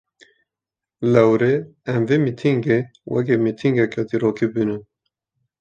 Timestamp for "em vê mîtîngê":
1.93-2.79